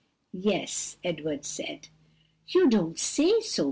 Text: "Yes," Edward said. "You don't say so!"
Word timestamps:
"Yes," 0.33 0.97
Edward 1.03 1.45
said. 1.45 1.89
"You 2.47 2.67
don't 2.67 2.97
say 2.97 3.39
so!" 3.41 3.59